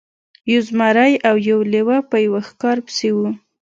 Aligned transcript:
یو 0.51 0.61
زمری 0.67 1.13
او 1.29 1.35
یو 1.49 1.59
لیوه 1.71 1.97
په 2.09 2.17
یوه 2.25 2.41
ښکار 2.47 2.77
پسې 2.85 3.09
وو. 3.15 3.29